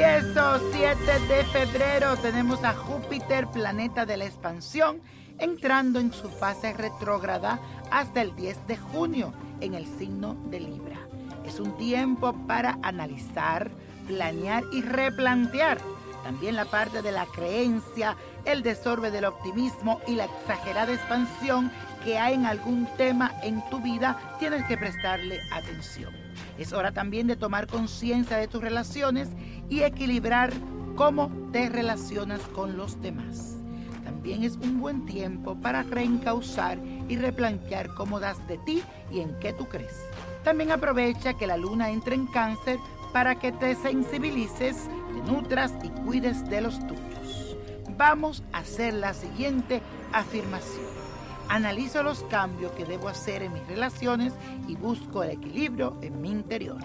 Leo, 0.00 0.58
7 0.72 0.96
de 1.28 1.44
febrero 1.44 2.16
tenemos 2.16 2.64
a 2.64 2.72
Júpiter, 2.72 3.46
planeta 3.48 4.06
de 4.06 4.16
la 4.16 4.24
expansión, 4.24 5.02
entrando 5.38 6.00
en 6.00 6.10
su 6.10 6.30
fase 6.30 6.72
retrógrada 6.72 7.60
hasta 7.90 8.22
el 8.22 8.34
10 8.34 8.66
de 8.66 8.78
junio 8.78 9.34
en 9.60 9.74
el 9.74 9.84
signo 9.98 10.38
de 10.46 10.60
Libra. 10.60 11.06
Es 11.44 11.60
un 11.60 11.76
tiempo 11.76 12.32
para 12.46 12.78
analizar, 12.82 13.70
planear 14.06 14.64
y 14.72 14.80
replantear. 14.80 15.76
También 16.22 16.56
la 16.56 16.66
parte 16.66 17.02
de 17.02 17.12
la 17.12 17.26
creencia, 17.26 18.16
el 18.44 18.62
desorbe 18.62 19.10
del 19.10 19.24
optimismo 19.24 20.00
y 20.06 20.14
la 20.14 20.26
exagerada 20.26 20.92
expansión 20.92 21.70
que 22.04 22.18
hay 22.18 22.34
en 22.34 22.46
algún 22.46 22.86
tema 22.96 23.32
en 23.42 23.62
tu 23.70 23.80
vida, 23.80 24.18
tienes 24.38 24.64
que 24.66 24.76
prestarle 24.76 25.40
atención. 25.52 26.12
Es 26.58 26.72
hora 26.72 26.92
también 26.92 27.26
de 27.26 27.36
tomar 27.36 27.66
conciencia 27.66 28.36
de 28.36 28.48
tus 28.48 28.60
relaciones 28.60 29.28
y 29.68 29.82
equilibrar 29.82 30.52
cómo 30.94 31.30
te 31.52 31.68
relacionas 31.68 32.40
con 32.54 32.76
los 32.76 33.00
demás. 33.00 33.56
También 34.04 34.44
es 34.44 34.56
un 34.56 34.80
buen 34.80 35.06
tiempo 35.06 35.54
para 35.60 35.82
reencauzar 35.82 36.78
y 37.08 37.16
replantear 37.16 37.94
cómo 37.94 38.20
das 38.20 38.46
de 38.46 38.58
ti 38.58 38.82
y 39.10 39.20
en 39.20 39.38
qué 39.38 39.54
tú 39.54 39.66
crees. 39.66 39.96
También 40.44 40.70
aprovecha 40.72 41.34
que 41.34 41.46
la 41.46 41.56
luna 41.56 41.90
entre 41.90 42.14
en 42.14 42.26
cáncer 42.26 42.78
para 43.12 43.38
que 43.38 43.52
te 43.52 43.74
sensibilices, 43.74 44.76
te 44.86 45.30
nutras 45.30 45.72
y 45.82 45.88
cuides 45.88 46.48
de 46.48 46.60
los 46.60 46.78
tuyos. 46.86 47.56
Vamos 47.96 48.42
a 48.52 48.58
hacer 48.58 48.94
la 48.94 49.12
siguiente 49.12 49.82
afirmación. 50.12 50.86
Analizo 51.48 52.02
los 52.02 52.22
cambios 52.24 52.72
que 52.72 52.84
debo 52.84 53.08
hacer 53.08 53.42
en 53.42 53.52
mis 53.52 53.66
relaciones 53.66 54.32
y 54.68 54.76
busco 54.76 55.22
el 55.22 55.30
equilibrio 55.30 55.96
en 56.00 56.20
mi 56.20 56.30
interior. 56.30 56.78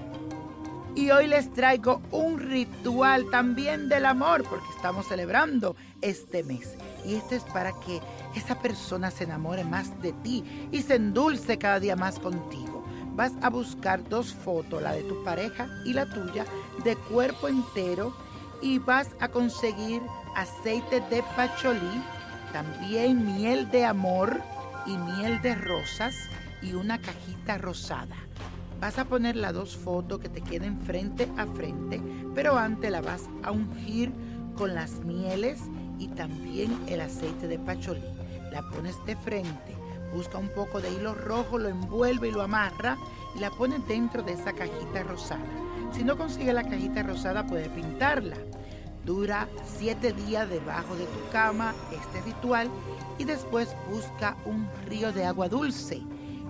Y 0.95 1.11
hoy 1.11 1.27
les 1.27 1.51
traigo 1.53 2.01
un 2.11 2.39
ritual 2.39 3.29
también 3.29 3.89
del 3.89 4.05
amor 4.05 4.43
porque 4.49 4.65
estamos 4.75 5.07
celebrando 5.07 5.75
este 6.01 6.43
mes. 6.43 6.75
Y 7.05 7.15
este 7.15 7.35
es 7.35 7.43
para 7.43 7.73
que 7.81 8.01
esa 8.33 8.59
persona 8.61 9.11
se 9.11 9.25
enamore 9.25 9.65
más 9.65 10.01
de 10.01 10.13
ti 10.13 10.43
y 10.71 10.81
se 10.81 10.95
endulce 10.95 11.57
cada 11.57 11.79
día 11.79 11.95
más 11.95 12.17
contigo. 12.17 12.74
Vas 13.15 13.33
a 13.41 13.49
buscar 13.49 14.07
dos 14.07 14.33
fotos, 14.33 14.81
la 14.81 14.91
de 14.93 15.03
tu 15.03 15.23
pareja 15.23 15.67
y 15.85 15.93
la 15.93 16.05
tuya, 16.05 16.45
de 16.83 16.95
cuerpo 16.95 17.47
entero 17.47 18.13
y 18.61 18.79
vas 18.79 19.09
a 19.19 19.29
conseguir 19.29 20.01
aceite 20.35 21.01
de 21.09 21.23
pacholí, 21.35 22.03
también 22.51 23.25
miel 23.25 23.69
de 23.71 23.85
amor, 23.85 24.41
y 24.85 24.97
miel 24.97 25.41
de 25.41 25.55
rosas 25.55 26.15
y 26.61 26.73
una 26.73 26.99
cajita 26.99 27.57
rosada. 27.57 28.15
Vas 28.79 28.99
a 28.99 29.05
poner 29.05 29.35
las 29.35 29.53
dos 29.53 29.75
fotos 29.75 30.19
que 30.19 30.29
te 30.29 30.41
queden 30.41 30.79
frente 30.81 31.27
a 31.37 31.45
frente, 31.47 32.01
pero 32.33 32.57
antes 32.57 32.91
la 32.91 33.01
vas 33.01 33.23
a 33.43 33.51
ungir 33.51 34.11
con 34.55 34.75
las 34.75 34.99
mieles 34.99 35.59
y 35.97 36.07
también 36.09 36.77
el 36.87 37.01
aceite 37.01 37.47
de 37.47 37.57
pacholí. 37.57 38.03
La 38.51 38.61
pones 38.69 38.95
de 39.05 39.15
frente, 39.15 39.75
busca 40.13 40.37
un 40.37 40.49
poco 40.49 40.81
de 40.81 40.91
hilo 40.91 41.13
rojo, 41.13 41.57
lo 41.57 41.69
envuelve 41.69 42.29
y 42.29 42.31
lo 42.31 42.41
amarra 42.41 42.97
y 43.35 43.39
la 43.39 43.51
pones 43.51 43.85
dentro 43.87 44.23
de 44.23 44.33
esa 44.33 44.53
cajita 44.53 45.03
rosada. 45.03 45.45
Si 45.91 46.03
no 46.03 46.17
consigue 46.17 46.53
la 46.53 46.63
cajita 46.63 47.03
rosada, 47.03 47.45
puede 47.45 47.69
pintarla. 47.69 48.37
Dura 49.05 49.47
siete 49.65 50.13
días 50.13 50.49
debajo 50.49 50.95
de 50.95 51.05
tu 51.05 51.31
cama 51.31 51.73
este 51.91 52.21
ritual 52.21 52.69
y 53.17 53.23
después 53.23 53.75
busca 53.89 54.35
un 54.45 54.67
río 54.87 55.11
de 55.13 55.25
agua 55.25 55.47
dulce 55.47 56.01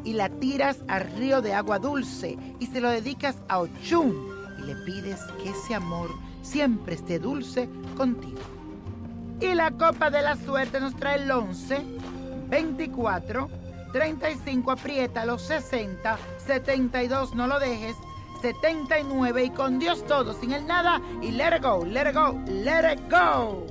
y 0.06 0.14
la 0.14 0.30
tiras 0.30 0.78
al 0.88 1.12
río 1.18 1.42
de 1.42 1.54
agua 1.54 1.80
dulce 1.80 2.38
y 2.60 2.68
se 2.68 2.80
lo 2.80 2.90
dedicas 2.90 3.38
a 3.50 3.60
Ochun 3.60 4.16
y 4.60 4.62
le 4.62 4.76
pides 4.86 5.20
que 5.44 5.50
ese 5.50 5.76
amor 5.76 6.10
siempre 6.42 6.96
esté 6.96 7.20
dulce 7.20 7.68
contigo. 7.98 8.40
Y 9.42 9.54
la 9.54 9.72
copa 9.72 10.10
de 10.10 10.22
la 10.22 10.38
suerte 10.38 10.80
nos 10.80 10.96
trae 10.96 11.22
el 11.22 11.30
11, 11.30 11.84
24, 12.48 13.50
35, 13.92 14.72
aprieta 14.72 15.26
los 15.26 15.42
60, 15.44 16.18
72, 16.46 17.36
no 17.36 17.48
lo 17.48 17.60
dejes, 17.60 17.96
79 18.42 19.46
y 19.46 19.50
con 19.50 19.80
Dios 19.80 20.06
todo, 20.06 20.34
sin 20.34 20.54
el 20.54 20.68
nada 20.68 21.02
y 21.22 21.32
let 21.32 21.58
it 21.58 21.64
go, 21.64 21.84
let 21.86 22.10
it 22.10 22.16
go, 22.16 22.40
let 22.48 22.94
it 22.94 23.02
go. 23.10 23.66